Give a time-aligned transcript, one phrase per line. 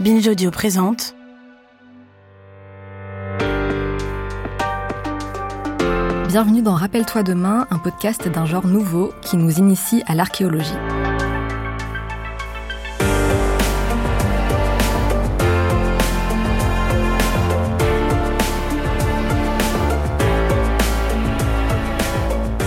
[0.00, 1.14] Binge Audio présente.
[6.26, 10.72] Bienvenue dans Rappelle-toi demain, un podcast d'un genre nouveau qui nous initie à l'archéologie.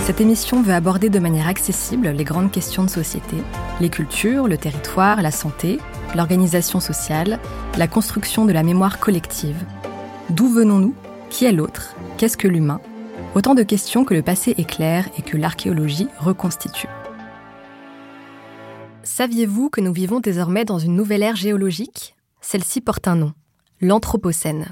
[0.06, 3.38] Cette émission veut aborder de manière accessible les grandes questions de société,
[3.80, 5.80] les cultures, le territoire, la santé,
[6.14, 7.38] l'organisation sociale,
[7.76, 9.64] la construction de la mémoire collective.
[10.30, 10.94] D'où venons-nous?
[11.30, 11.94] Qui est l'autre?
[12.16, 12.80] Qu'est-ce que l'humain?
[13.34, 16.88] Autant de questions que le passé éclaire et que l'archéologie reconstitue.
[19.02, 22.14] Saviez-vous que nous vivons désormais dans une nouvelle ère géologique?
[22.40, 23.32] Celle-ci porte un nom,
[23.80, 24.68] l'Anthropocène.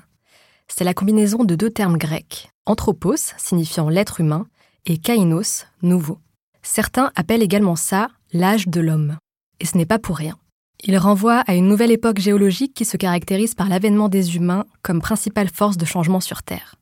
[0.68, 4.46] C'est la combinaison de deux termes grecs, anthropos signifiant l'être humain
[4.87, 6.18] et kainos, nouveau.
[6.62, 9.16] Certains appellent également ça l'âge de l'homme.
[9.60, 10.37] Et ce n'est pas pour rien.
[10.84, 15.01] Il renvoie à une nouvelle époque géologique qui se caractérise par l'avènement des humains comme
[15.01, 16.74] principale force de changement sur Terre.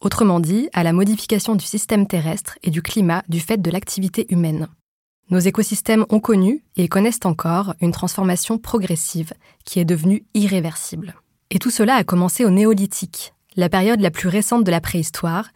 [0.00, 4.26] Autrement dit, à la modification du système terrestre et du climat du fait de l'activité
[4.30, 4.66] humaine.
[5.30, 9.32] Nos écosystèmes ont connu et connaissent encore une transformation progressive
[9.64, 11.14] qui est devenue irréversible.
[11.50, 15.50] Et tout cela a commencé au néolithique, la période la plus récente de la préhistoire,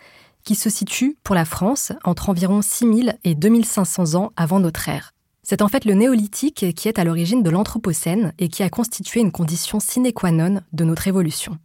[0.44, 5.13] qui se situe, pour la France, entre environ 6000 et 2500 ans avant notre ère.
[5.46, 9.20] C'est en fait le néolithique qui est à l'origine de l'Anthropocène et qui a constitué
[9.20, 11.58] une condition sine qua non de notre évolution.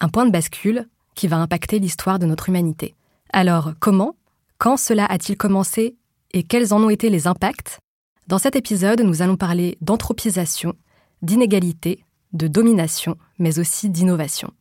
[0.00, 2.94] Un point de bascule qui va impacter l'histoire de notre humanité.
[3.32, 4.16] Alors, comment?
[4.58, 5.96] Quand cela a-t-il commencé?
[6.32, 7.78] Et quels en ont été les impacts?
[8.26, 10.74] Dans cet épisode, nous allons parler d'anthropisation,
[11.22, 14.52] d'inégalité, de domination, mais aussi d'innovation.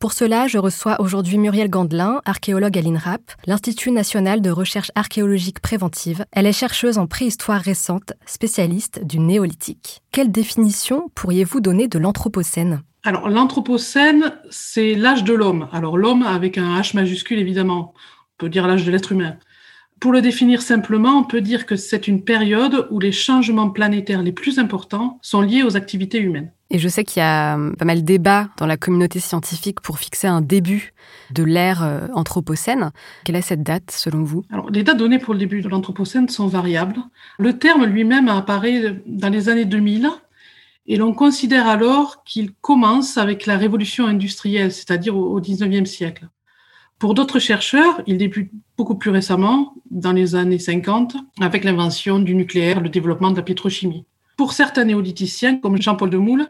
[0.00, 5.60] Pour cela, je reçois aujourd'hui Muriel Gandelin, archéologue à l'INRAP, l'Institut national de recherche archéologique
[5.60, 6.24] préventive.
[6.32, 10.00] Elle est chercheuse en préhistoire récente, spécialiste du néolithique.
[10.10, 12.80] Quelle définition pourriez-vous donner de l'Anthropocène?
[13.04, 15.68] Alors, l'Anthropocène, c'est l'âge de l'homme.
[15.70, 17.92] Alors, l'homme avec un H majuscule, évidemment.
[17.92, 19.36] On peut dire l'âge de l'être humain.
[20.00, 24.22] Pour le définir simplement, on peut dire que c'est une période où les changements planétaires
[24.22, 26.54] les plus importants sont liés aux activités humaines.
[26.70, 29.80] Et je sais qu'il y a hum, pas mal de débats dans la communauté scientifique
[29.80, 30.92] pour fixer un début
[31.32, 32.92] de l'ère euh, anthropocène.
[33.24, 34.44] Quelle est cette date selon vous?
[34.72, 36.96] Les dates données pour le début de l'anthropocène sont variables.
[37.38, 40.08] Le terme lui-même apparaît dans les années 2000
[40.86, 46.28] et l'on considère alors qu'il commence avec la révolution industrielle, c'est-à-dire au 19e siècle.
[46.98, 52.34] Pour d'autres chercheurs, il débute beaucoup plus récemment, dans les années 50, avec l'invention du
[52.34, 54.04] nucléaire, le développement de la pétrochimie.
[54.40, 56.46] Pour certains néolithiciens, comme Jean-Paul de Moule,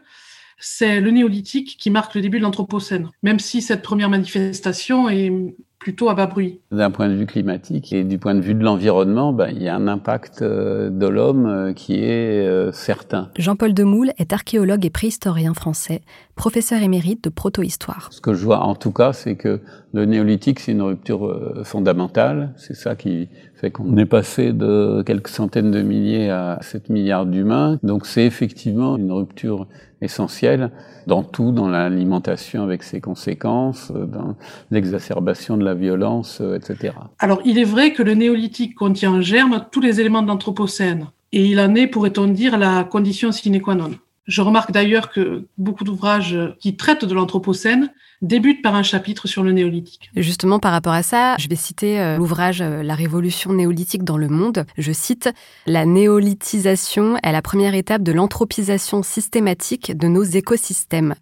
[0.57, 5.29] c'est le néolithique qui marque le début de l'Anthropocène, même si cette première manifestation est
[5.77, 6.61] plutôt à bas bruit.
[6.71, 9.67] D'un point de vue climatique et du point de vue de l'environnement, ben, il y
[9.67, 13.29] a un impact euh, de l'homme euh, qui est euh, certain.
[13.37, 16.01] Jean-Paul Demoule est archéologue et préhistorien français,
[16.35, 18.07] professeur émérite de proto-histoire.
[18.11, 19.59] Ce que je vois en tout cas, c'est que
[19.93, 22.53] le néolithique, c'est une rupture fondamentale.
[22.55, 23.27] C'est ça qui
[23.61, 27.77] fait qu'on est passé de quelques centaines de milliers à 7 milliards d'humains.
[27.83, 29.67] Donc c'est effectivement une rupture
[30.01, 30.71] essentielle
[31.05, 34.35] dans tout, dans l'alimentation avec ses conséquences, dans
[34.71, 36.93] l'exacerbation de la violence, euh, etc.
[37.19, 41.07] Alors, il est vrai que le néolithique contient en germe tous les éléments de l'Anthropocène,
[41.31, 43.91] et il en est, pourrait-on dire, la condition sine qua non.
[44.27, 49.41] Je remarque d'ailleurs que beaucoup d'ouvrages qui traitent de l'Anthropocène débutent par un chapitre sur
[49.41, 50.11] le néolithique.
[50.15, 54.17] Justement, par rapport à ça, je vais citer euh, l'ouvrage euh, La révolution néolithique dans
[54.17, 54.65] le monde.
[54.77, 55.29] Je cite
[55.65, 61.15] La néolithisation est la première étape de l'anthropisation systématique de nos écosystèmes.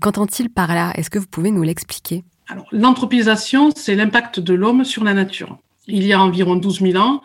[0.00, 0.90] Qu'entend-il par là?
[0.96, 2.24] Est-ce que vous pouvez nous l'expliquer?
[2.48, 5.58] Alors, l'anthropisation, c'est l'impact de l'homme sur la nature.
[5.86, 7.22] Il y a environ 12 000 ans,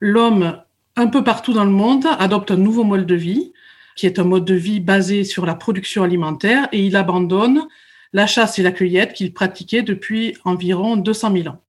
[0.00, 0.58] l'homme,
[0.96, 3.52] un peu partout dans le monde, adopte un nouveau mode de vie,
[3.96, 7.66] qui est un mode de vie basé sur la production alimentaire, et il abandonne
[8.12, 11.60] la chasse et la cueillette qu'il pratiquait depuis environ 200 000 ans.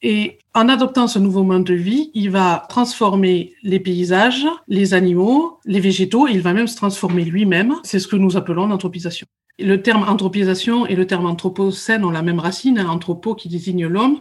[0.00, 5.58] Et en adoptant ce nouveau mode de vie, il va transformer les paysages, les animaux,
[5.64, 7.74] les végétaux, il va même se transformer lui-même.
[7.82, 9.26] C'est ce que nous appelons l'anthropisation.
[9.58, 13.86] Le terme anthropisation et le terme anthropocène ont la même racine, hein, anthropo qui désigne
[13.86, 14.20] l'homme.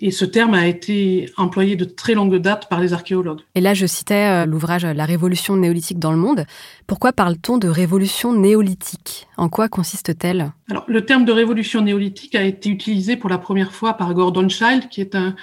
[0.00, 3.40] Et ce terme a été employé de très longue date par les archéologues.
[3.54, 6.46] Et là, je citais euh, l'ouvrage La révolution néolithique dans le monde.
[6.88, 9.28] Pourquoi parle-t-on de révolution néolithique?
[9.36, 10.52] En quoi consiste-t-elle?
[10.68, 14.48] Alors, le terme de révolution néolithique a été utilisé pour la première fois par Gordon
[14.48, 15.36] Child, qui est un,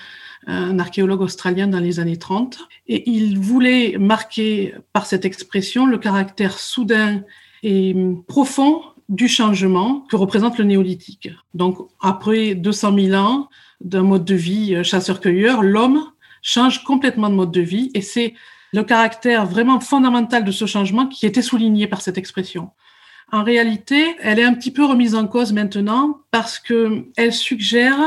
[0.48, 2.60] un archéologue australien dans les années 30.
[2.88, 7.24] Et il voulait marquer par cette expression le caractère soudain
[7.64, 7.96] et
[8.28, 8.82] profond
[9.12, 11.30] du changement que représente le néolithique.
[11.54, 13.50] Donc, après 200 000 ans
[13.82, 16.06] d'un mode de vie euh, chasseur-cueilleur, l'homme
[16.42, 18.34] change complètement de mode de vie et c'est
[18.74, 22.70] le caractère vraiment fondamental de ce changement qui était souligné par cette expression.
[23.34, 27.98] En réalité, elle est un petit peu remise en cause maintenant parce que elle suggère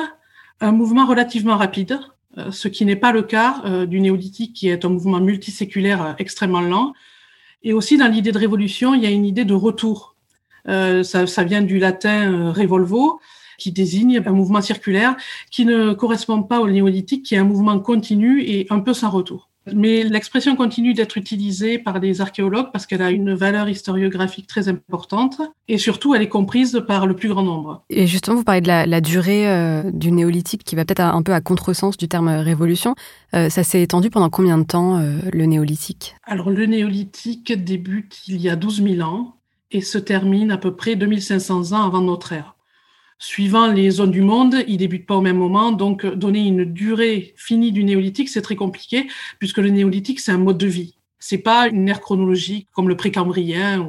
[0.60, 2.00] un mouvement relativement rapide,
[2.38, 6.14] euh, ce qui n'est pas le cas euh, du néolithique qui est un mouvement multiséculaire
[6.18, 6.94] extrêmement lent.
[7.62, 10.13] Et aussi dans l'idée de révolution, il y a une idée de retour.
[10.66, 13.20] Ça, ça vient du latin revolvo,
[13.58, 15.16] qui désigne un mouvement circulaire
[15.50, 19.10] qui ne correspond pas au néolithique, qui est un mouvement continu et un peu sans
[19.10, 19.50] retour.
[19.72, 24.68] Mais l'expression continue d'être utilisée par les archéologues parce qu'elle a une valeur historiographique très
[24.68, 27.82] importante et surtout elle est comprise par le plus grand nombre.
[27.88, 31.32] Et justement, vous parlez de la, durée euh, du néolithique qui va peut-être un peu
[31.32, 32.94] à contresens du terme révolution.
[33.34, 36.14] Euh, ça s'est étendu pendant combien de temps euh, le néolithique?
[36.24, 39.36] Alors le néolithique débute il y a 12 000 ans
[39.70, 42.54] et se termine à peu près 2500 ans avant notre ère
[43.24, 45.72] suivant les zones du monde, ils débutent pas au même moment.
[45.72, 49.08] Donc, donner une durée finie du néolithique, c'est très compliqué,
[49.38, 50.98] puisque le néolithique, c'est un mode de vie.
[51.18, 53.88] C'est pas une ère chronologique comme le précambrien.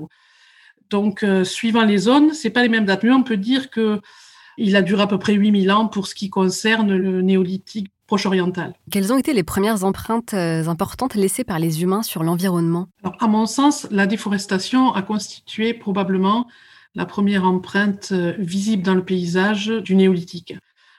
[0.89, 3.03] Donc, euh, suivant les zones, c'est pas les mêmes dates.
[3.03, 3.99] Mais on peut dire que
[4.57, 8.73] il a duré à peu près 8000 ans pour ce qui concerne le néolithique proche-oriental.
[8.91, 12.87] Quelles ont été les premières empreintes euh, importantes laissées par les humains sur l'environnement?
[13.03, 16.47] Alors, à mon sens, la déforestation a constitué probablement
[16.95, 20.55] la première empreinte euh, visible dans le paysage du néolithique.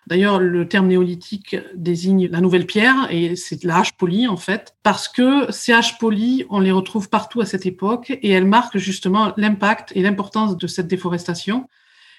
[0.06, 4.76] D'ailleurs, le terme néolithique désigne la nouvelle pierre et c'est la hache polie en fait,
[4.84, 8.78] parce que ces haches polies, on les retrouve partout à cette époque et elles marquent
[8.78, 11.68] justement l'impact et l'importance de cette déforestation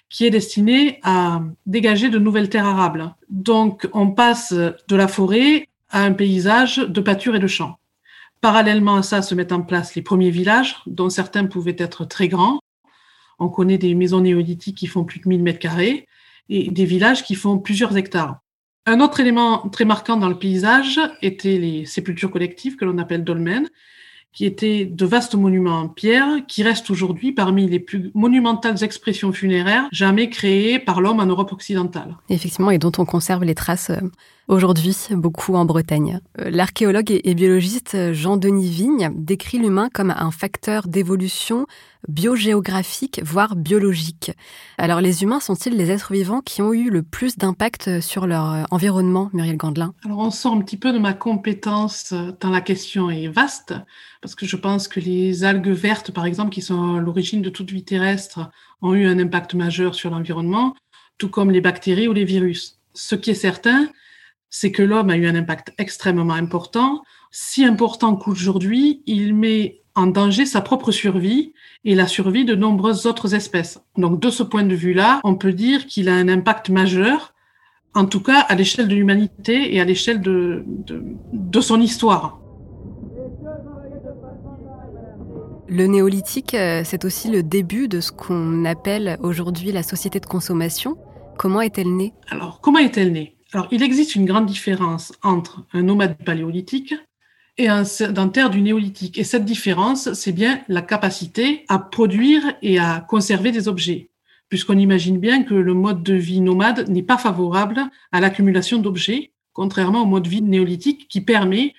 [0.10, 3.16] qui est destinée à dégager de nouvelles terres arables.
[3.30, 7.78] Donc, on passe de la forêt à un paysage de pâture et de champs.
[8.42, 12.28] Parallèlement à ça se mettent en place les premiers villages, dont certains pouvaient être très
[12.28, 12.60] grands,
[13.40, 16.08] on connaît des maisons néolithiques qui font plus de 1000 mètres carrés
[16.50, 18.40] et des villages qui font plusieurs hectares.
[18.86, 23.24] Un autre élément très marquant dans le paysage était les sépultures collectives que l'on appelle
[23.24, 23.68] dolmens,
[24.38, 29.34] qui étaient de vastes monuments en pierre qui restent aujourd'hui parmi les plus monumentales expressions
[29.34, 32.16] funéraires jamais créées par l'homme en Europe occidentale.
[32.30, 34.00] Effectivement, et dont on conserve les traces euh,
[34.48, 36.20] aujourd'hui beaucoup en Bretagne.
[36.40, 41.66] Euh, l'archéologue et biologiste Jean-Denis Vigne décrit l'humain comme un facteur d'évolution
[42.08, 44.32] biogéographique, voire biologique.
[44.78, 48.54] Alors les humains sont-ils les êtres vivants qui ont eu le plus d'impact sur leur
[48.54, 49.94] euh, environnement, Muriel Gandelin?
[50.06, 53.74] Alors on sort un petit peu de ma compétence tant la question est vaste,
[54.22, 57.50] parce que je pense que les algues vertes, par exemple, qui sont à l'origine de
[57.50, 58.50] toute vie terrestre,
[58.82, 60.76] ont eu un impact majeur sur l'environnement,
[61.18, 62.80] tout comme les bactéries ou les virus.
[62.94, 63.88] Ce qui est certain,
[64.50, 70.08] c'est que l'homme a eu un impact extrêmement important, si important qu'aujourd'hui, il met en
[70.08, 71.54] danger sa propre survie
[71.84, 73.80] et la survie de nombreuses autres espèces.
[73.98, 77.34] Donc de ce point de vue-là, on peut dire qu'il a un impact majeur,
[77.96, 82.40] en tout cas à l'échelle de l'humanité et à l'échelle de, de, son histoire.
[85.68, 90.28] Le néolithique, euh, c'est aussi le début de ce qu'on appelle aujourd'hui la société de
[90.28, 90.96] consommation.
[91.38, 92.14] Comment est-elle née?
[92.30, 93.37] Alors, comment est-elle née?
[93.54, 96.94] Alors, il existe une grande différence entre un nomade paléolithique
[97.58, 99.18] et un sédentaire du néolithique.
[99.18, 104.10] Et cette différence, c'est bien la capacité à produire et à conserver des objets,
[104.50, 109.32] puisqu'on imagine bien que le mode de vie nomade n'est pas favorable à l'accumulation d'objets,
[109.54, 111.74] contrairement au mode de vie néolithique qui permet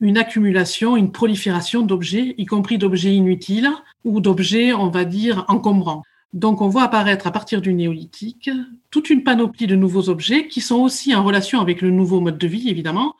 [0.00, 3.70] une accumulation, une prolifération d'objets, y compris d'objets inutiles
[4.04, 6.02] ou d'objets, on va dire, encombrants.
[6.34, 8.50] Donc on voit apparaître à partir du néolithique
[8.90, 12.38] toute une panoplie de nouveaux objets qui sont aussi en relation avec le nouveau mode
[12.38, 13.14] de vie, évidemment,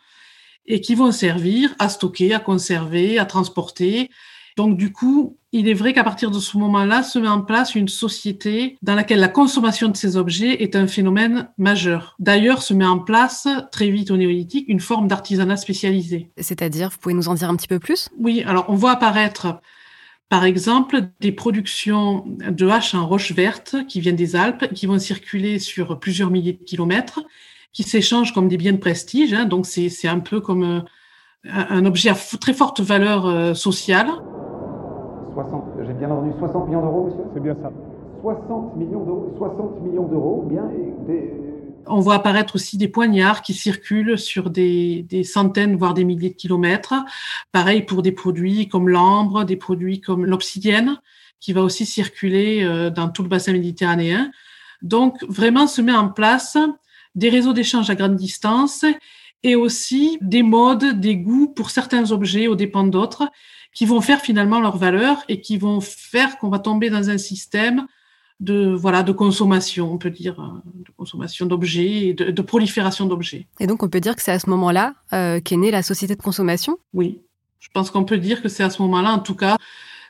[0.66, 4.10] et qui vont servir à stocker, à conserver, à transporter.
[4.56, 7.76] Donc du coup, il est vrai qu'à partir de ce moment-là se met en place
[7.76, 12.16] une société dans laquelle la consommation de ces objets est un phénomène majeur.
[12.18, 16.30] D'ailleurs, se met en place très vite au néolithique une forme d'artisanat spécialisé.
[16.36, 18.08] C'est-à-dire, vous pouvez nous en dire un petit peu plus?
[18.18, 19.60] Oui, alors on voit apparaître
[20.28, 24.98] par exemple, des productions de haches en roche verte qui viennent des Alpes, qui vont
[24.98, 27.20] circuler sur plusieurs milliers de kilomètres
[27.72, 29.34] qui s'échangent comme des biens de prestige.
[29.34, 30.80] Hein, donc c'est un peu comme euh,
[31.44, 34.06] un objet à très forte valeur euh, sociale.
[35.34, 37.24] 60, j'ai bien entendu 60 millions d'euros, monsieur?
[37.34, 37.70] C'est bien ça.
[38.22, 40.70] 60 millions d'euros, 60 millions d'euros, bien.
[41.86, 46.30] On voit apparaître aussi des poignards qui circulent sur des, des, centaines, voire des milliers
[46.30, 46.94] de kilomètres.
[47.52, 51.00] Pareil pour des produits comme l'ambre, des produits comme l'obsidienne,
[51.40, 54.30] qui va aussi circuler euh, dans tout le bassin méditerranéen.
[54.82, 56.56] Donc, vraiment se met en place
[57.14, 58.84] des réseaux d'échange à grande distance
[59.42, 63.30] et aussi des modes, des goûts pour certains objets aux dépens d'autres
[63.74, 67.18] qui vont faire finalement leur valeur et qui vont faire qu'on va tomber dans un
[67.18, 67.86] système
[68.40, 73.46] de voilà de consommation, on peut dire, euh, de consommation d'objets et de, prolifération d'objets.
[73.60, 76.16] Et donc on peut dire que c'est à ce moment-là euh, qu'est née la société
[76.16, 76.78] de consommation?
[76.92, 77.20] Oui,
[77.60, 79.12] je pense qu'on peut dire que c'est à ce moment-là.
[79.12, 79.56] En tout cas,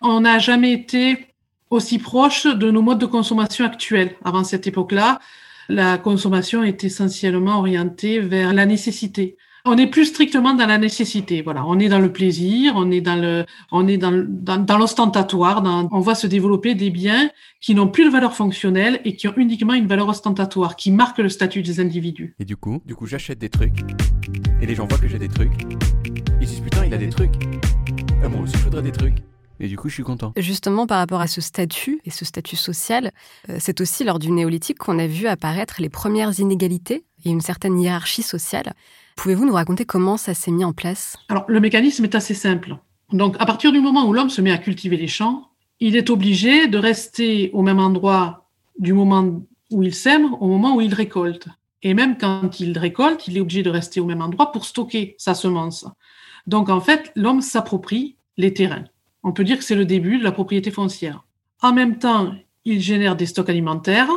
[0.00, 1.26] on n'a jamais été
[1.70, 4.16] aussi proche de nos modes de consommation actuels.
[4.24, 5.20] Avant cette époque-là,
[5.68, 9.36] la consommation est essentiellement orientée vers la nécessité.
[9.66, 11.40] On est plus strictement dans la nécessité.
[11.40, 15.62] Voilà, on est dans le plaisir, on est dans le, on est dans, dans, l'ostentatoire.
[15.90, 17.30] on voit se développer des biens
[17.62, 21.20] qui n'ont plus de valeur fonctionnelle et qui ont uniquement une valeur ostentatoire, qui marquent
[21.20, 22.34] le statut des individus.
[22.38, 23.80] Et du coup, du coup, j'achète des trucs
[24.60, 25.62] et les gens voient que j'ai des trucs.
[26.42, 27.32] Ils disent putain, il a des trucs.
[28.22, 29.16] Ah, moi aussi, je voudrais des trucs.
[29.60, 30.34] Et du coup, je suis content.
[30.36, 33.12] Justement, par rapport à ce statut et ce statut social,
[33.48, 37.40] euh, c'est aussi lors du néolithique qu'on a vu apparaître les premières inégalités et une
[37.40, 38.74] certaine hiérarchie sociale.
[39.16, 41.16] Pouvez-vous nous raconter comment ça s'est mis en place?
[41.28, 42.76] Alors, le mécanisme est assez simple.
[43.12, 45.48] Donc, à partir du moment où l'homme se met à cultiver les champs,
[45.80, 50.76] il est obligé de rester au même endroit du moment où il sème au moment
[50.76, 51.48] où il récolte.
[51.82, 55.14] Et même quand il récolte, il est obligé de rester au même endroit pour stocker
[55.18, 55.86] sa semence.
[56.46, 58.84] Donc, en fait, l'homme s'approprie les terrains.
[59.22, 61.24] On peut dire que c'est le début de la propriété foncière.
[61.62, 64.10] En même temps, il génère des stocks alimentaires,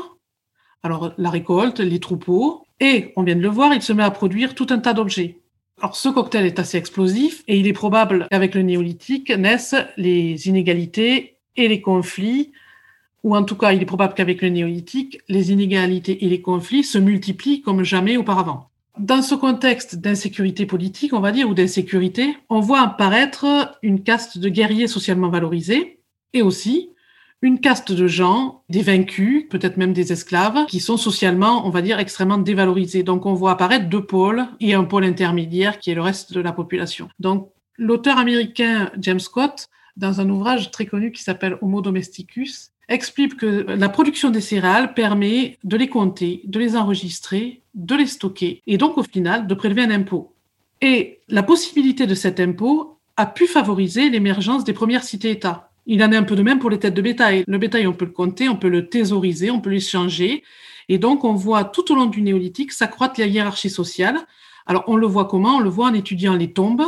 [0.84, 4.12] alors la récolte, les troupeaux, et, on vient de le voir, il se met à
[4.12, 5.40] produire tout un tas d'objets.
[5.80, 10.48] Alors ce cocktail est assez explosif et il est probable qu'avec le néolithique naissent les
[10.48, 12.52] inégalités et les conflits,
[13.24, 16.84] ou en tout cas il est probable qu'avec le néolithique, les inégalités et les conflits
[16.84, 18.70] se multiplient comme jamais auparavant.
[18.98, 24.40] Dans ce contexte d'insécurité politique, on va dire, ou d'insécurité, on voit apparaître une caste
[24.40, 26.00] de guerriers socialement valorisés
[26.34, 26.90] et aussi
[27.42, 31.82] une caste de gens, des vaincus, peut-être même des esclaves, qui sont socialement, on va
[31.82, 33.04] dire, extrêmement dévalorisés.
[33.04, 36.42] Donc on voit apparaître deux pôles et un pôle intermédiaire qui est le reste de
[36.42, 37.10] la population.
[37.20, 39.68] Donc l'auteur américain James Scott,
[39.98, 44.94] dans un ouvrage très connu qui s'appelle Homo domesticus, explique que la production des céréales
[44.94, 49.54] permet de les compter, de les enregistrer, de les stocker et donc au final de
[49.54, 50.34] prélever un impôt.
[50.82, 55.67] Et la possibilité de cet impôt a pu favoriser l'émergence des premières cités-États.
[55.90, 57.46] Il en est un peu de même pour les têtes de bétail.
[57.48, 60.44] Le bétail, on peut le compter, on peut le thésauriser, on peut l'échanger.
[60.90, 64.20] Et donc, on voit tout au long du néolithique s'accroître la hiérarchie sociale.
[64.66, 65.56] Alors, on le voit comment?
[65.56, 66.84] On le voit en étudiant les tombes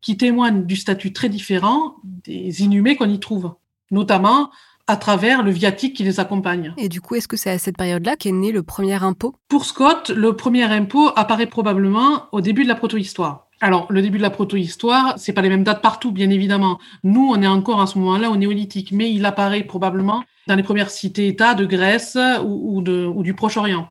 [0.00, 3.54] qui témoignent du statut très différent des inhumés qu'on y trouve,
[3.90, 4.50] notamment
[4.86, 6.74] à travers le viatique qui les accompagne.
[6.76, 9.34] Et du coup, est-ce que c'est à cette période-là qu'est né le premier impôt?
[9.48, 13.43] Pour Scott, le premier impôt apparaît probablement au début de la protohistoire.
[13.64, 16.78] Alors, le début de la protohistoire, c'est pas les mêmes dates partout, bien évidemment.
[17.02, 20.62] Nous, on est encore à ce moment-là au néolithique, mais il apparaît probablement dans les
[20.62, 23.88] premières cités-États de Grèce ou, du Proche-Orient.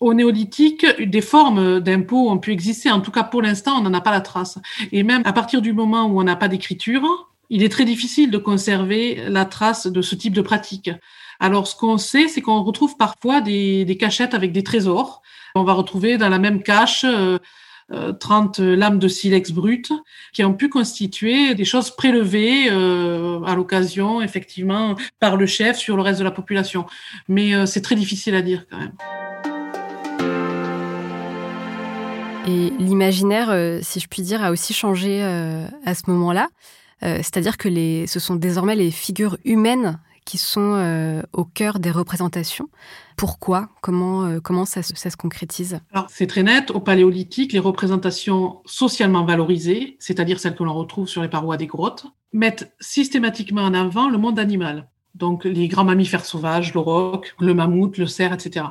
[0.00, 2.90] Au néolithique, des formes d'impôts ont pu exister.
[2.90, 4.58] En tout cas, pour l'instant, on n'en a pas la trace.
[4.90, 7.04] Et même à partir du moment où on n'a pas d'écriture,
[7.48, 10.90] il est très difficile de conserver la trace de ce type de pratique.
[11.38, 15.22] Alors, ce qu'on sait, c'est qu'on retrouve parfois des, des, cachettes avec des trésors.
[15.54, 17.38] On va retrouver dans la même cache euh,
[17.92, 19.92] 30 euh, lames de silex brut
[20.32, 25.96] qui ont pu constituer des choses prélevées euh, à l'occasion, effectivement, par le chef sur
[25.96, 26.86] le reste de la population.
[27.28, 28.92] Mais euh, c'est très difficile à dire quand même.
[32.48, 36.46] Et l'imaginaire, si je puis dire, a aussi changé à ce moment-là.
[37.00, 42.68] C'est-à-dire que les, ce sont désormais les figures humaines qui sont au cœur des représentations.
[43.16, 43.70] Pourquoi?
[43.80, 45.80] Comment, euh, comment ça, se concrétise?
[45.92, 46.70] Alors, c'est très net.
[46.70, 51.66] Au Paléolithique, les représentations socialement valorisées, c'est-à-dire celles que l'on retrouve sur les parois des
[51.66, 54.90] grottes, mettent systématiquement en avant le monde animal.
[55.14, 58.66] Donc, les grands mammifères sauvages, le roc, le mammouth, le cerf, etc.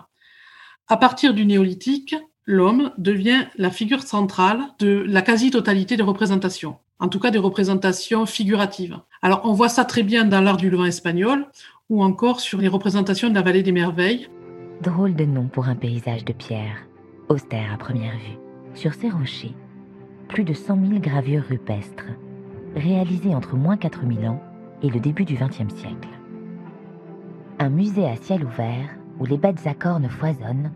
[0.87, 7.07] À partir du néolithique, l'homme devient la figure centrale de la quasi-totalité des représentations, en
[7.07, 8.99] tout cas des représentations figuratives.
[9.21, 11.47] Alors on voit ça très bien dans l'art du Levant espagnol
[11.89, 14.27] ou encore sur les représentations de la vallée des merveilles,
[14.81, 16.85] Drôle de nom pour un paysage de pierre,
[17.29, 18.37] austère à première vue.
[18.73, 19.55] Sur ces rochers,
[20.27, 22.11] plus de 100 000 gravures rupestres,
[22.75, 24.43] réalisées entre moins 4000 ans
[24.83, 26.09] et le début du XXe siècle.
[27.57, 30.73] Un musée à ciel ouvert où les bêtes à cornes foisonnent,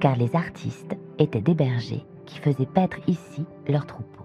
[0.00, 4.17] car les artistes étaient des bergers qui faisaient paître ici leurs troupeaux.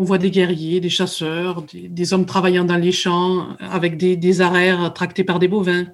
[0.00, 4.40] On voit des guerriers, des chasseurs, des, hommes travaillant dans les champs avec des, des
[4.40, 5.88] arères tractés par des bovins.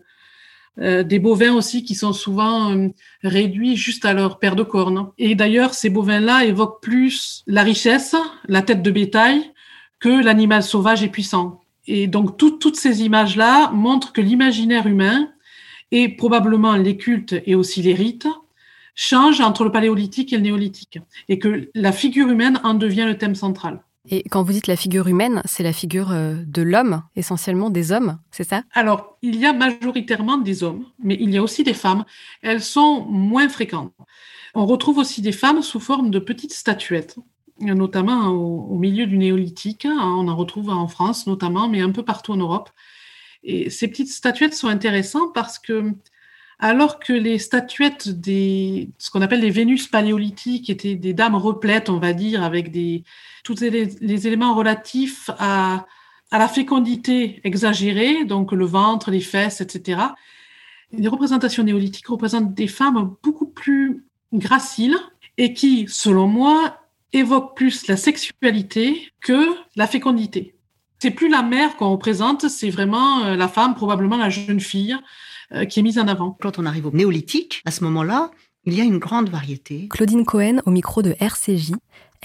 [0.78, 2.88] Euh, des bovins aussi qui sont souvent euh,
[3.23, 5.11] réduits juste à leur paire de cornes.
[5.16, 8.14] Et d'ailleurs, ces bovins-là évoquent plus la richesse,
[8.46, 9.52] la tête de bétail,
[10.00, 11.62] que l'animal sauvage et puissant.
[11.87, 15.30] Et donc, toutes ces images-là montrent que l'imaginaire humain,
[15.92, 18.28] et probablement les cultes et aussi les rites,
[18.94, 23.16] changent entre le paléolithique et le néolithique, et que la figure humaine en devient le
[23.16, 23.82] thème central.
[24.08, 27.90] Et quand vous dites la figure humaine, c'est la figure euh, de l'homme, essentiellement des
[27.90, 28.62] hommes, c'est ça?
[28.73, 32.04] Alors, il y a majoritairement des hommes, mais il y a aussi des femmes.
[32.42, 33.94] Elles sont moins fréquentes.
[34.54, 37.16] On retrouve aussi des femmes sous forme de petites statuettes,
[37.61, 39.87] notamment au, milieu du néolithique.
[39.90, 42.70] On en retrouve en France notamment, mais un peu partout en Europe.
[43.42, 45.92] Et ces petites statuettes sont intéressantes parce que,
[46.58, 51.90] alors que les statuettes des, ce qu'on appelle les Vénus paléolithiques étaient des dames replètes,
[51.90, 53.04] on va dire, avec des,
[53.42, 55.87] tous les, éléments relatifs à,
[56.32, 60.00] la fécondité exagérée, donc le ventre, les fesses, etc.
[60.90, 64.96] Les représentations néolithiques représentent des femmes beaucoup plus graciles
[65.38, 66.78] et qui, selon moi,
[67.12, 69.46] évoquent plus la sexualité que
[69.76, 70.56] la fécondité.
[70.99, 74.96] C'est plus la mère qu'on représente, c'est vraiment euh, la femme, probablement la jeune fille,
[75.68, 76.37] qui est mise en avant.
[76.40, 78.30] Quand on arrive au néolithique, à ce moment-là,
[78.64, 79.88] il y a une grande variété.
[79.88, 81.73] Claudine Cohen au micro de RCJ.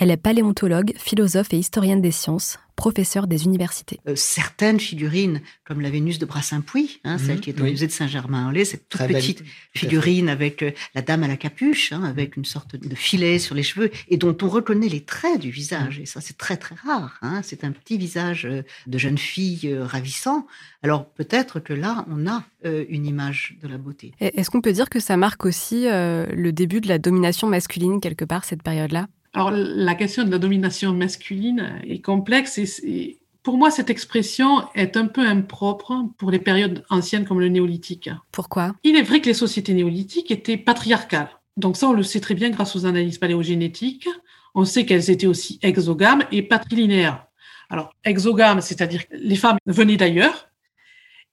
[0.01, 3.99] Elle est paléontologue, philosophe et historienne des sciences professeur des universités.
[4.07, 7.87] Euh, certaines figurines, comme la Vénus de Brassain-Puy, hein, celle mhm, qui est au musée
[7.87, 9.43] de Saint-Germain-en-Laye, cette toute petite
[9.75, 13.53] figurine avec euh, la dame à la capuche, hein, avec une sorte de filet sur
[13.53, 15.97] les cheveux, et dont on reconnaît les traits du visage.
[15.97, 16.03] Mhm.
[16.03, 17.17] Et ça, c'est très très rare.
[17.21, 17.41] Hein.
[17.43, 20.47] C'est un petit visage euh, de jeune fille ravissant.
[20.81, 24.13] Alors peut-être que là, on a une image de la beauté.
[24.19, 28.25] Est-ce qu'on peut dire que ça marque aussi le début de la domination masculine quelque
[28.25, 29.07] part, cette période-là?
[29.33, 34.97] Alors, la question de la domination masculine est complexe et, pour moi, cette expression est
[34.97, 38.09] un peu impropre pour les périodes anciennes comme le néolithique.
[38.31, 38.75] Pourquoi?
[38.83, 41.29] Il est vrai que les sociétés néolithiques étaient patriarcales.
[41.55, 44.09] Donc ça, on le sait très bien grâce aux analyses paléogénétiques.
[44.55, 47.27] On sait qu'elles étaient aussi exogames et patrilinéaires.
[47.69, 50.49] Alors, exogames, c'est-à-dire que les femmes venaient d'ailleurs,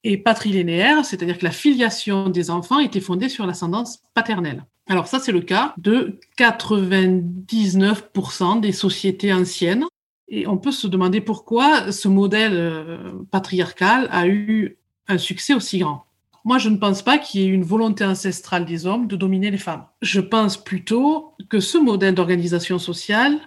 [0.05, 4.65] et patrilinéaires, c'est-à-dire que la filiation des enfants était fondée sur l'ascendance paternelle.
[4.87, 9.87] Alors ça, c'est le cas de 99% des sociétés anciennes.
[10.29, 14.77] Et on peut se demander pourquoi ce modèle euh, patriarcal a eu
[15.09, 16.05] un succès aussi grand.
[16.45, 19.51] Moi, je ne pense pas qu'il y ait une volonté ancestrale des hommes de dominer
[19.51, 19.85] les femmes.
[20.03, 23.39] Je pense plutôt que ce modèle d'organisation sociale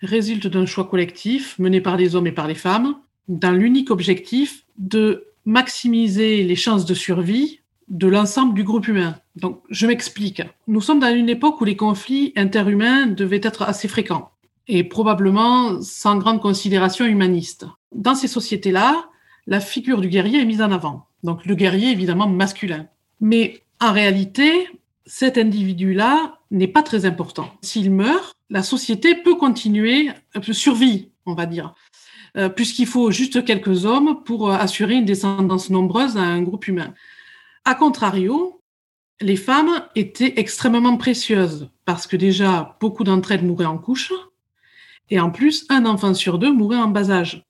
[0.00, 2.96] résulte d'un choix collectif mené par les hommes et par les femmes,
[3.28, 9.16] dans l'unique objectif de maximiser les chances de survie de l'ensemble du groupe humain.
[9.36, 10.42] Donc, je m'explique.
[10.66, 14.30] Nous sommes dans une époque où les conflits interhumains devaient être assez fréquents
[14.68, 17.66] et probablement sans grande considération humaniste.
[17.94, 19.08] Dans ces sociétés-là,
[19.46, 21.06] la figure du guerrier est mise en avant.
[21.22, 22.86] Donc, le guerrier, évidemment, masculin.
[23.20, 24.68] Mais en réalité,
[25.06, 27.52] cet individu-là n'est pas très important.
[27.62, 31.74] S'il meurt, la société peut continuer, peut survivre, on va dire,
[32.36, 36.92] euh, puisqu'il faut juste quelques hommes pour assurer une descendance nombreuse à un groupe humain.
[37.66, 38.62] A contrario,
[39.20, 44.12] les femmes étaient extrêmement précieuses parce que déjà, beaucoup d'entre elles mouraient en couche
[45.10, 47.44] et en plus, un enfant sur deux mourait en bas âge.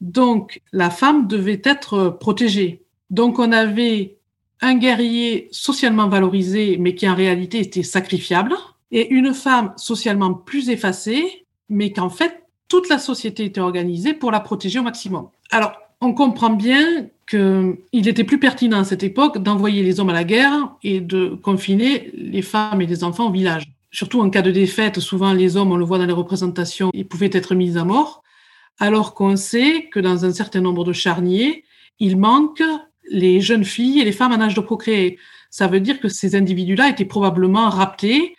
[0.00, 2.86] Donc, la femme devait être protégée.
[3.10, 4.16] Donc, on avait
[4.62, 8.54] un guerrier socialement valorisé, mais qui en réalité était sacrifiable,
[8.90, 14.30] et une femme socialement plus effacée, mais qu'en fait, toute la société était organisée pour
[14.30, 15.28] la protéger au maximum.
[15.50, 20.12] Alors, on comprend bien qu'il était plus pertinent à cette époque d'envoyer les hommes à
[20.12, 23.64] la guerre et de confiner les femmes et les enfants au village.
[23.90, 27.06] Surtout en cas de défaite, souvent les hommes, on le voit dans les représentations, ils
[27.06, 28.22] pouvaient être mis à mort,
[28.78, 31.64] alors qu'on sait que dans un certain nombre de charniers,
[31.98, 32.62] il manque
[33.10, 35.18] les jeunes filles et les femmes en âge de procréer.
[35.50, 38.36] Ça veut dire que ces individus-là étaient probablement raptés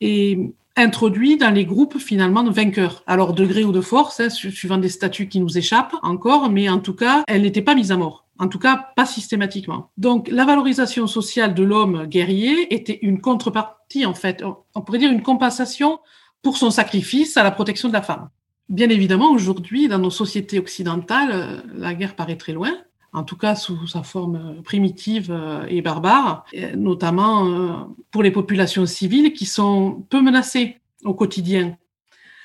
[0.00, 0.38] et
[0.76, 3.02] introduit dans les groupes finalement vainqueurs.
[3.06, 6.78] Alors degré ou de force, hein, suivant des statuts qui nous échappent encore, mais en
[6.78, 8.24] tout cas, elle n'était pas mise à mort.
[8.40, 9.90] En tout cas, pas systématiquement.
[9.98, 14.42] Donc, la valorisation sociale de l'homme guerrier était une contrepartie, en fait,
[14.74, 16.00] on pourrait dire une compensation
[16.42, 18.30] pour son sacrifice à la protection de la femme.
[18.70, 22.72] Bien évidemment, aujourd'hui, dans nos sociétés occidentales, euh, la guerre paraît très loin
[23.12, 26.44] en tout cas sous sa forme euh, primitive euh, et barbare,
[26.76, 31.76] notamment pour les populations civiles qui sont peu menacées au quotidien.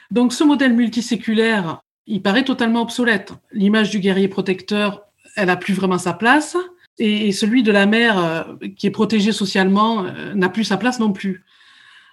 [0.10, 3.34] Donc ce modèle multiséculaire, il paraît totalement obsolète.
[3.52, 5.04] L'image du guerrier protecteur,
[5.36, 6.58] elle n'a plus vraiment sa place,
[6.98, 11.44] et celui de la mère qui est protégée socialement n'a plus sa place non plus.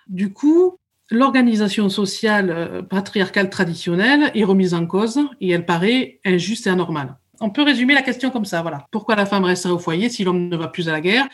[0.09, 0.77] Du coup,
[1.11, 7.51] l'organisation sociale patriarcale traditionnelle est remise en cause et elle paraît injuste et anormale on
[7.51, 8.63] peut résumer la question comme ça.
[8.63, 8.87] Voilà.
[8.91, 11.29] Pourquoi la femme resterait au foyer si l'homme ne va plus à la guerre?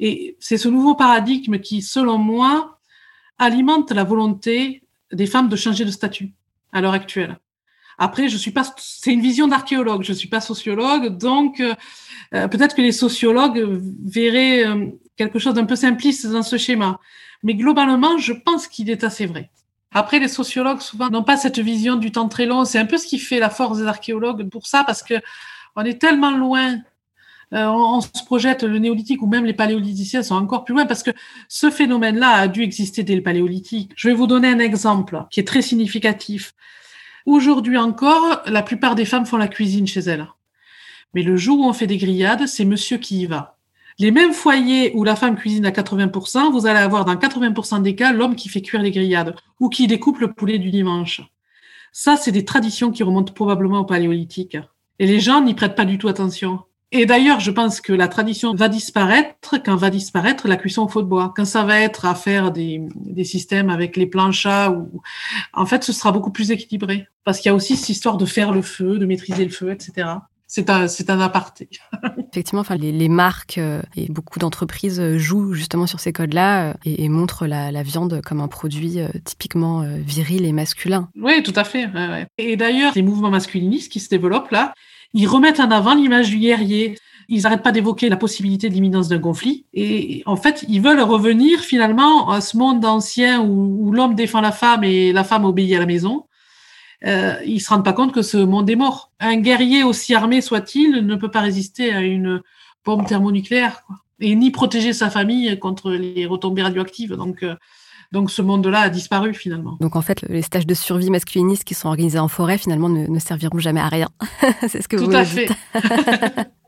[0.00, 2.78] Et c'est ce nouveau paradigme qui, selon moi,
[3.38, 6.32] alimente la volonté des femmes de changer de statut
[6.72, 7.38] à l'heure actuelle.
[8.02, 10.02] Après, je suis pas, c'est une vision d'archéologue.
[10.02, 11.74] Je suis pas sociologue, donc euh,
[12.34, 13.62] euh, peut-être que les sociologues
[14.02, 14.86] verraient euh,
[15.16, 16.98] quelque chose d'un peu simpliste dans ce schéma.
[17.42, 19.50] Mais globalement, je pense qu'il est assez vrai.
[19.92, 22.64] Après, les sociologues souvent n'ont pas cette vision du temps très long.
[22.64, 25.14] C'est un peu ce qui fait la force des archéologues pour ça, parce que
[25.76, 26.78] on est tellement loin.
[27.52, 31.02] Euh, on, se projette le néolithique ou même les paléolithiciens sont encore plus loin parce
[31.02, 31.10] que
[31.48, 33.90] ce phénomène-là a dû exister dès le paléolithique.
[33.96, 36.54] Je vais vous donner un exemple qui est très significatif.
[37.26, 40.26] Aujourd'hui encore, la plupart des femmes font la cuisine chez elles.
[41.14, 43.56] Mais le jour où on fait des grillades, c'est monsieur qui y va.
[43.98, 47.94] Les mêmes foyers où la femme cuisine à 80%, vous allez avoir dans 80% des
[47.94, 51.20] cas l'homme qui fait cuire les grillades ou qui découpe le poulet du dimanche.
[51.92, 54.56] Ça, c'est des traditions qui remontent probablement au paléolithique.
[54.98, 56.60] Et les gens n'y prêtent pas du tout attention.
[56.92, 60.88] Et d'ailleurs, je pense que la tradition va disparaître quand va disparaître la cuisson au
[60.88, 61.32] feu de bois.
[61.36, 65.00] Quand ça va être à faire des, des systèmes avec les planchas, ou
[65.52, 67.06] en fait, ce sera beaucoup plus équilibré.
[67.24, 69.70] Parce qu'il y a aussi cette histoire de faire le feu, de maîtriser le feu,
[69.70, 70.08] etc.
[70.48, 71.68] C'est un, c'est un aparté.
[72.32, 76.70] Effectivement, enfin, les, les marques euh, et beaucoup d'entreprises euh, jouent justement sur ces codes-là
[76.70, 81.08] euh, et, et, montrent la, la, viande comme un produit typiquement viril et masculin.
[81.14, 81.86] Oui, tout à fait.
[81.86, 82.26] Ouais, ouais.
[82.36, 84.74] Et d'ailleurs, les mouvements masculinistes qui se développent là,
[85.14, 86.98] ils remettent en avant l'image du guerrier.
[87.28, 89.66] Ils n'arrêtent pas d'évoquer la possibilité de l'imminence d'un conflit.
[89.72, 94.52] Et en fait, ils veulent revenir finalement à ce monde ancien où, l'homme défend la
[94.52, 96.26] femme et la femme obéit à la maison.
[97.06, 99.12] Euh, ils se rendent pas compte que ce monde est mort.
[99.20, 102.42] Un guerrier aussi armé soit-il ne peut pas résister à une
[102.84, 103.82] bombe thermonucléaire,
[104.20, 107.16] et ni protéger sa famille contre les retombées radioactives.
[107.42, 107.54] Euh,
[108.12, 109.76] donc ce monde-là a disparu finalement.
[109.80, 113.06] Donc en fait, les stages de survie masculinistes qui sont organisés en forêt finalement ne,
[113.06, 114.08] ne serviront jamais à rien.
[114.68, 115.48] C'est ce que Tout vous à fait.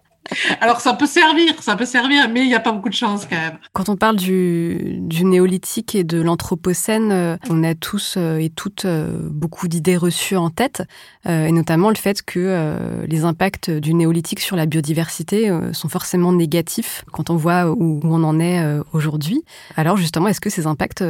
[0.60, 3.26] Alors ça peut servir, ça peut servir, mais il n'y a pas beaucoup de chance
[3.28, 3.58] quand même.
[3.72, 8.48] Quand on parle du, du néolithique et de l'anthropocène, euh, on a tous euh, et
[8.48, 10.82] toutes euh, beaucoup d'idées reçues en tête,
[11.28, 17.04] et notamment le fait que les impacts du néolithique sur la biodiversité sont forcément négatifs
[17.12, 18.60] quand on voit où, où on en est
[18.92, 19.44] aujourd'hui.
[19.76, 21.04] Alors justement, est-ce que ces impacts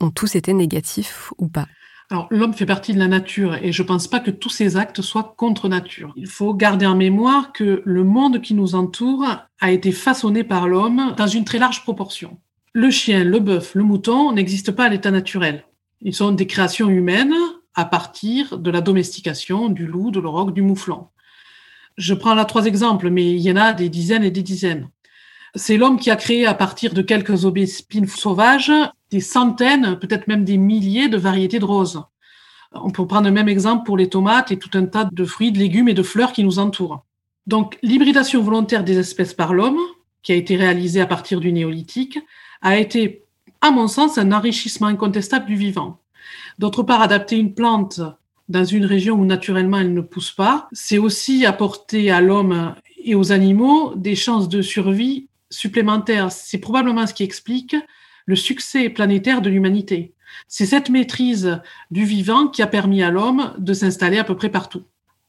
[0.00, 1.66] ont tous été négatifs ou pas?
[2.30, 5.34] L'homme fait partie de la nature et je pense pas que tous ces actes soient
[5.36, 6.12] contre nature.
[6.16, 9.24] Il faut garder en mémoire que le monde qui nous entoure
[9.60, 12.38] a été façonné par l'homme dans une très large proportion.
[12.74, 15.64] Le chien, le bœuf, le mouton n'existent pas à l'état naturel.
[16.00, 17.34] Ils sont des créations humaines
[17.74, 21.08] à partir de la domestication du loup, de l'auroch, du mouflon.
[21.96, 24.88] Je prends là trois exemples, mais il y en a des dizaines et des dizaines.
[25.54, 28.72] C'est l'homme qui a créé à partir de quelques aubépines sauvages
[29.12, 32.02] des centaines, peut-être même des milliers de variétés de roses.
[32.72, 35.52] On peut prendre le même exemple pour les tomates et tout un tas de fruits,
[35.52, 37.04] de légumes et de fleurs qui nous entourent.
[37.46, 39.78] Donc, l'hybridation volontaire des espèces par l'homme,
[40.22, 42.18] qui a été réalisée à partir du néolithique,
[42.62, 43.24] a été,
[43.60, 46.00] à mon sens, un enrichissement incontestable du vivant.
[46.58, 48.00] D'autre part, adapter une plante
[48.48, 53.14] dans une région où naturellement elle ne pousse pas, c'est aussi apporter à l'homme et
[53.14, 56.32] aux animaux des chances de survie supplémentaires.
[56.32, 57.76] C'est probablement ce qui explique
[58.26, 60.14] le succès planétaire de l'humanité.
[60.48, 64.50] C'est cette maîtrise du vivant qui a permis à l'homme de s'installer à peu près
[64.50, 64.84] partout.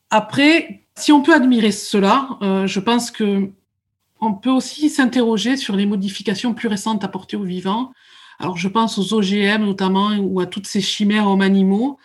[0.10, 3.49] Après, si on peut admirer cela, euh, je pense que
[4.21, 7.91] on peut aussi s'interroger sur les modifications plus récentes apportées au vivant.
[8.39, 11.97] Alors, je pense aux OGM notamment ou à toutes ces chimères hommes animaux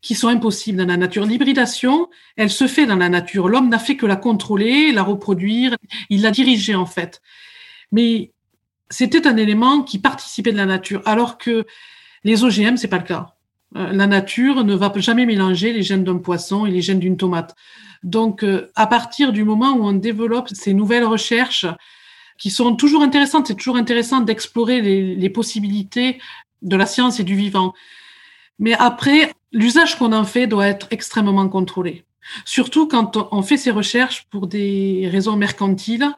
[0.00, 1.26] qui sont impossibles dans la nature.
[1.26, 3.48] L'hybridation, elle se fait dans la nature.
[3.48, 5.76] L'homme n'a fait que la contrôler, la reproduire,
[6.08, 7.20] il l'a dirigée en fait.
[7.92, 8.32] Mais
[8.90, 11.66] c'était un élément qui participait de la nature, alors que
[12.24, 13.34] les OGM, c'est pas le cas.
[13.76, 17.16] Euh, la nature ne va jamais mélanger les gènes d'un poisson et les gènes d'une
[17.16, 17.54] tomate.
[18.02, 21.66] Donc, euh, à partir du moment où on développe ces nouvelles recherches,
[22.38, 26.20] qui sont toujours intéressantes, c'est toujours intéressant d'explorer les, les, possibilités
[26.62, 27.74] de la science et du vivant.
[28.60, 32.04] Mais après, l'usage qu'on en fait doit être extrêmement contrôlé.
[32.44, 36.08] Surtout quand on fait ces recherches pour des raisons mercantiles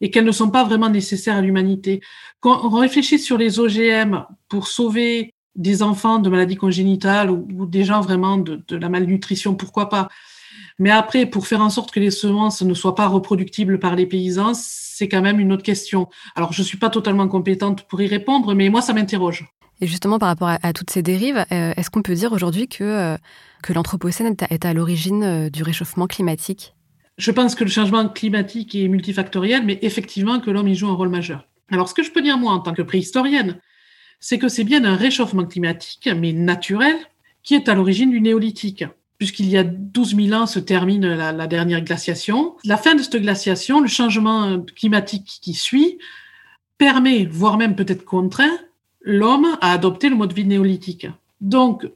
[0.00, 2.00] et qu'elles ne sont pas vraiment nécessaires à l'humanité.
[2.40, 7.84] Quand on réfléchit sur les OGM pour sauver des enfants de maladies congénitales ou, des
[7.84, 10.08] gens vraiment de, la malnutrition, pourquoi pas?
[10.78, 14.04] Mais après, pour faire en sorte que les semences ne soient pas reproductibles par les
[14.04, 16.08] paysans, c'est quand même une autre question.
[16.34, 19.46] Alors, je suis pas totalement compétente pour y répondre, mais moi, ça m'interroge.
[19.80, 22.84] Et justement, par rapport à, toutes ces dérives, euh, est-ce qu'on peut dire aujourd'hui que,
[22.84, 23.16] euh,
[23.62, 26.75] que l'Anthropocène est à, est à l'origine euh, du réchauffement climatique?
[27.18, 30.94] Je pense que le changement climatique est multifactoriel, mais effectivement que l'homme y joue un
[30.94, 31.46] rôle majeur.
[31.70, 33.58] Alors, ce que je peux dire moi en tant que préhistorienne,
[34.20, 36.96] c'est que c'est bien un réchauffement climatique, mais naturel,
[37.42, 38.84] qui est à l'origine du néolithique.
[39.18, 42.54] Puisqu'il y a 12 000 ans se termine la, dernière glaciation.
[42.64, 45.98] La fin de cette glaciation, le changement climatique qui suit,
[46.76, 48.58] permet, voire même peut-être contraint,
[49.00, 51.06] l'homme à adopter le mode de vie néolithique.
[51.40, 51.88] Donc,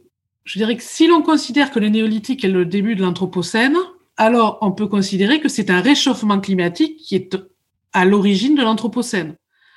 [0.44, 3.76] je dirais que si l'on considère que le néolithique est le début de l'Anthropocène,
[4.20, 7.36] alors on peut considérer que c'est un réchauffement climatique qui est
[7.92, 9.34] à l'origine de l'Anthropocène.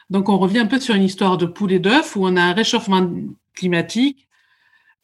[0.10, 2.42] Donc on revient un peu sur une histoire de poule et d'œuf où on a
[2.42, 3.10] un réchauffement
[3.56, 4.28] climatique,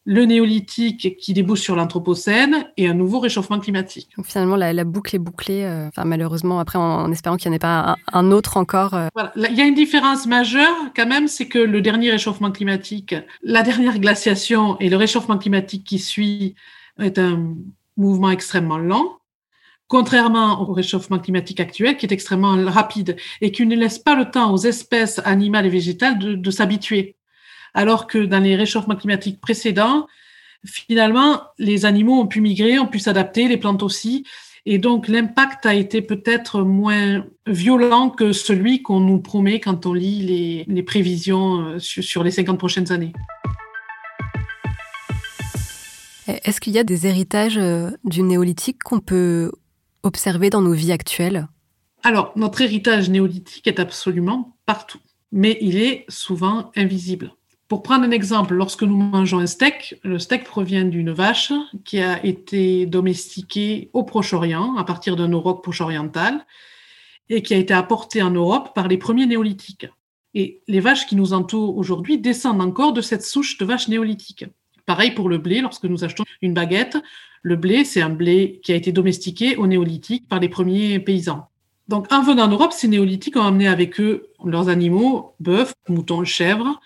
[0.04, 4.10] le néolithique qui débouche sur l'Anthropocène et un nouveau réchauffement climatique.
[4.16, 7.50] Donc finalement, la, la boucle est bouclée, euh, enfin, malheureusement, après en, en espérant qu'il
[7.50, 8.92] n'y en ait pas un, un autre encore.
[8.92, 9.08] Euh...
[9.14, 9.32] Voilà.
[9.36, 13.62] Il y a une différence majeure quand même, c'est que le dernier réchauffement climatique, la
[13.62, 16.56] dernière glaciation et le réchauffement climatique qui suit
[16.98, 17.54] est un
[17.96, 19.19] mouvement extrêmement lent
[19.90, 24.30] contrairement au réchauffement climatique actuel qui est extrêmement rapide et qui ne laisse pas le
[24.30, 27.16] temps aux espèces animales et végétales de, s'habituer.
[27.74, 30.06] Alors que dans les réchauffements climatiques précédents,
[30.64, 34.24] finalement, les animaux ont pu migrer, ont pu s'adapter, les plantes aussi.
[34.64, 39.92] Et donc, l'impact a été peut-être moins violent que celui qu'on nous promet quand on
[39.92, 43.12] lit les, prévisions euh, sur, sur les 50 prochaines années.
[46.28, 49.50] Est-ce qu'il y a des héritages euh, du néolithique qu'on peut
[50.02, 51.48] observer dans nos vies actuelles?
[52.02, 55.00] Alors, notre héritage néolithique est absolument partout,
[55.32, 57.32] mais il est souvent invisible.
[57.68, 61.52] Pour prendre un exemple, lorsque nous mangeons un steak, le steak provient d'une vache
[61.84, 66.44] qui a été domestiquée au Proche-Orient à partir d'un auroch proche-oriental
[67.28, 69.86] et qui a été apporté en Europe par les premiers néolithiques.
[70.34, 74.46] Et les vaches qui nous entourent aujourd'hui descendent encore de cette souche de vaches néolithiques.
[74.84, 76.98] Pareil pour le blé, lorsque nous achetons une baguette,
[77.42, 81.48] le blé, c'est un blé qui a été domestiqué au néolithique par les premiers paysans.
[81.88, 86.24] Donc, en venant en Europe, ces néolithiques ont amené avec eux leurs animaux, bœufs, moutons,
[86.24, 86.80] chèvres,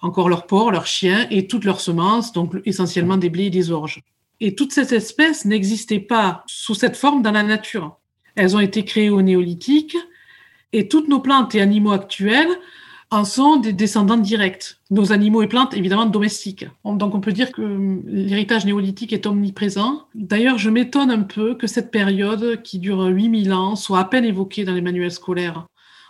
[0.00, 3.70] encore leurs porcs, leurs chiens et toutes leurs semences, donc essentiellement des blés et des
[3.70, 4.00] orges.
[4.40, 7.98] Et toutes ces espèces n'existaient pas sous cette forme dans la nature.
[8.34, 9.96] Elles ont été créées au néolithique
[10.72, 12.48] et toutes nos plantes et animaux actuels
[13.12, 14.76] en sont des descendants directs.
[14.90, 16.64] Nos animaux et plantes, évidemment, domestiques.
[16.84, 20.06] Donc on peut dire que l'héritage néolithique est omniprésent.
[20.14, 24.24] D'ailleurs, je m'étonne un peu que cette période, qui dure 8000 ans, soit à peine
[24.24, 25.66] évoquée dans les manuels scolaires.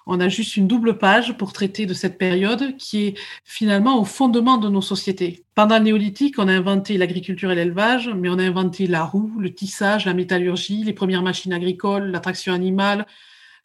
[0.06, 4.04] On a juste une double page pour traiter de cette période qui est finalement au
[4.04, 5.44] fondement de nos sociétés.
[5.56, 9.32] Pendant le néolithique, on a inventé l'agriculture et l'élevage, mais on a inventé la roue,
[9.38, 13.06] le tissage, la métallurgie, les premières machines agricoles, la traction animale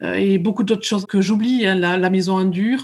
[0.02, 2.80] euh, et beaucoup d'autres choses que j'oublie, hein, la, la maison en dur.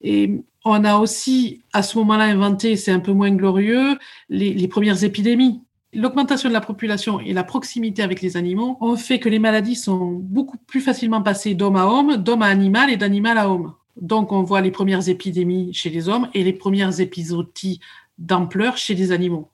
[0.00, 5.02] Et on a aussi, à ce moment-là, inventé, c'est un peu moins glorieux, les, premières
[5.04, 5.62] épidémies.
[5.94, 9.76] L'augmentation de la population et la proximité avec les animaux ont fait que les maladies
[9.76, 13.74] sont beaucoup plus facilement passées d'homme à homme, d'homme à animal et d'animal à homme.
[14.00, 17.80] Donc, on voit les premières épidémies chez les hommes et les premières épisodies
[18.18, 19.50] d'ampleur chez les animaux.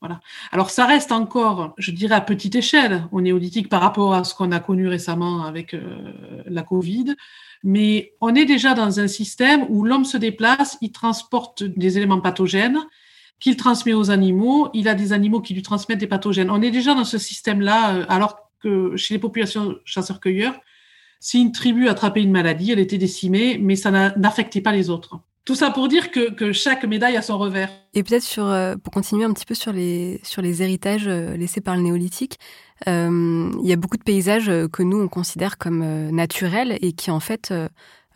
[0.00, 0.20] Voilà.
[0.52, 4.34] Alors, ça reste encore, je dirais, à petite échelle au néolithique par rapport à ce
[4.34, 6.12] qu'on a connu récemment avec euh,
[6.46, 7.16] la Covid.
[7.64, 12.20] Mais on est déjà dans un système où l'homme se déplace, il transporte des éléments
[12.20, 12.78] pathogènes
[13.40, 16.50] qu'il transmet aux animaux, il a des animaux qui lui transmettent des pathogènes.
[16.50, 20.58] On est déjà dans ce système-là, euh, alors que chez les populations chasseurs-cueilleurs,
[21.20, 25.20] si une tribu attrapait une maladie, elle était décimée, mais ça n'affectait pas les autres.
[25.48, 27.70] Tout ça pour dire que, que, chaque médaille a son revers.
[27.94, 31.38] Et peut-être sur, euh, pour continuer un petit peu sur les, sur les héritages euh,
[31.38, 32.38] laissés par le néolithique,
[32.86, 36.92] euh, il y a beaucoup de paysages que nous, on considère comme euh, naturels et
[36.92, 37.50] qui, en fait,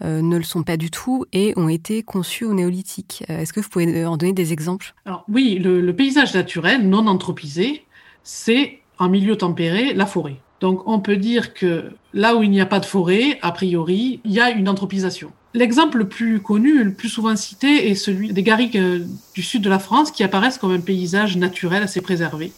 [0.03, 3.25] ne le sont pas du tout et ont été conçus au néolithique.
[3.29, 4.93] Est-ce que vous pouvez en donner des exemples?
[5.07, 7.87] Alors, Oui, le, le paysage naturel, non anthropisé,
[8.25, 10.37] c'est en milieu tempéré la forêt.
[10.61, 14.21] Donc on peut dire que là où il n'y a pas de forêt, a priori,
[14.25, 15.33] il y a une anthropisation.
[15.55, 19.69] L'exemple le plus connu, le plus souvent cité, est celui des garrigues du sud de
[19.69, 22.53] la France qui apparaissent comme un paysage naturel assez préservé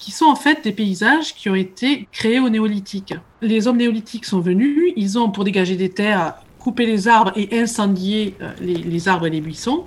[0.00, 3.14] qui sont en fait des paysages qui ont été créés au néolithique.
[3.42, 7.60] Les hommes néolithiques sont venus, ils ont, pour dégager des terres, coupé les arbres et
[7.60, 9.84] incendié euh, les, arbres et les buissons.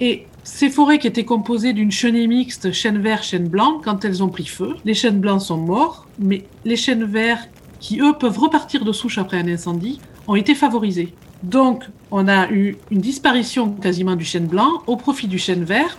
[0.00, 4.22] Et ces forêts qui étaient composées d'une chenille mixte, chêne vert, chêne blanc, quand elles
[4.22, 7.46] ont pris feu, les chênes blancs sont morts, mais les chênes verts,
[7.78, 11.14] qui eux peuvent repartir de souche après un incendie, ont été favorisés.
[11.42, 15.98] Donc, on a eu une disparition quasiment du chêne blanc au profit du chêne vert,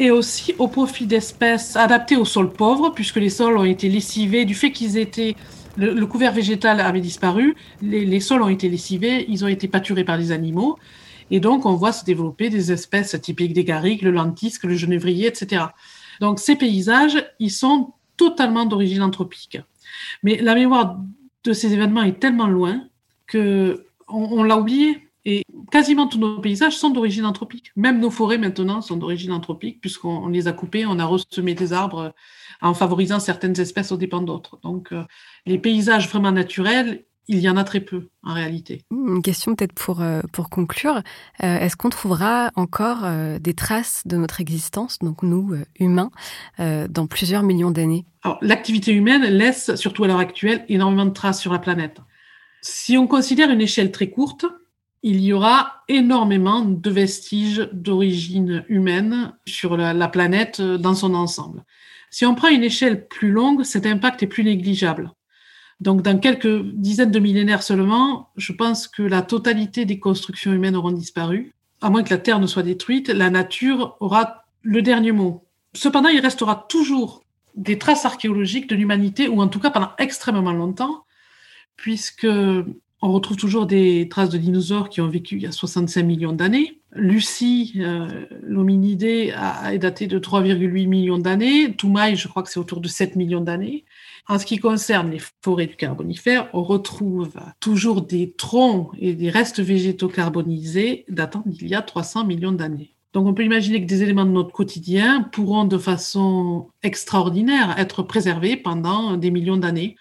[0.00, 4.44] et aussi au profit d'espèces adaptées aux sols pauvres, puisque les sols ont été lessivés
[4.44, 5.34] du fait qu'ils étaient
[5.76, 10.16] le, couvert végétal avait disparu, les, sols ont été lessivés, ils ont été pâturés par
[10.16, 10.76] les animaux,
[11.30, 15.28] et donc on voit se développer des espèces typiques des garrigues, le lentisque, le genévrier,
[15.28, 15.66] etc.
[16.20, 19.58] Donc ces paysages, ils sont totalement d'origine anthropique.
[20.22, 20.98] Mais la mémoire
[21.44, 22.82] de ces événements est tellement loin
[23.26, 25.08] que on l'a oublié.
[25.24, 27.72] Et quasiment tous nos paysages sont d'origine anthropique.
[27.76, 31.74] Même nos forêts maintenant sont d'origine anthropique puisqu'on les a coupées, on a ressemé des
[31.74, 32.14] arbres
[32.62, 34.58] en favorisant certaines espèces aux dépens d'autres.
[34.62, 35.04] Donc euh,
[35.44, 38.84] les paysages vraiment naturels, il y en a très peu en réalité.
[38.90, 41.02] Une question peut-être pour, euh, pour conclure.
[41.42, 43.04] Euh, est-ce qu'on trouvera encore
[43.38, 46.10] des traces de notre existence, donc nous, humains,
[46.58, 48.06] dans plusieurs millions d'années?
[48.40, 52.00] L'activité humaine laisse, surtout à l'heure actuelle, énormément de traces sur la planète.
[52.60, 54.44] Si on considère une échelle très courte,
[55.02, 61.64] il y aura énormément de vestiges d'origine humaine sur la, planète euh, dans son ensemble.
[62.10, 65.12] Si on prend une échelle plus longue, cet impact est plus négligeable.
[65.80, 70.74] Donc, dans quelques dizaines de millénaires seulement, je pense que la totalité des constructions humaines
[70.74, 71.54] auront disparu.
[71.80, 75.44] À moins que la Terre ne soit détruite, la nature aura le dernier mot.
[75.74, 77.22] Cependant, il restera toujours
[77.54, 81.04] des traces archéologiques de l'humanité, ou en tout cas pendant extrêmement longtemps,
[81.78, 82.26] puisque
[83.00, 86.32] on retrouve toujours des traces de dinosaures qui ont vécu il y a 65 millions
[86.32, 86.80] d'années.
[86.92, 89.32] Lucie, euh, l'hominidé,
[89.70, 91.72] est datée de 3,8 millions d'années.
[91.74, 93.84] Toumaï, je crois que c'est autour de 7 millions d'années.
[94.26, 99.30] En ce qui concerne les forêts du Carbonifère, on retrouve toujours des troncs et des
[99.30, 102.94] restes végétaux carbonisés datant d'il y a 300 millions d'années.
[103.12, 108.02] Donc on peut imaginer que des éléments de notre quotidien pourront de façon extraordinaire être
[108.02, 109.96] préservés pendant des millions d'années,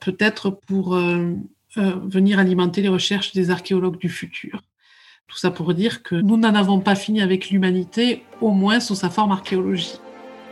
[0.00, 1.34] peut-être pour euh,
[1.78, 4.62] euh, venir alimenter les recherches des archéologues du futur.
[5.28, 8.96] Tout ça pour dire que nous n'en avons pas fini avec l'humanité, au moins sous
[8.96, 10.00] sa forme archéologie.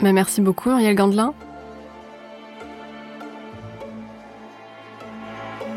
[0.01, 1.35] Mais merci beaucoup, Ariel Gandelin.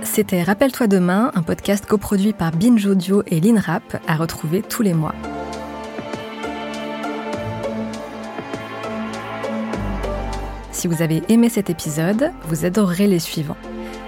[0.03, 4.93] C'était Rappelle-toi demain, un podcast coproduit par Binge Audio et l'INRAP, à retrouver tous les
[4.93, 5.15] mois.
[10.81, 13.55] Si vous avez aimé cet épisode, vous adorerez les suivants.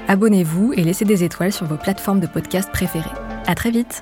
[0.08, 3.12] Abonnez-vous et laissez des étoiles sur vos plateformes de podcast préférées.
[3.46, 4.02] À très vite!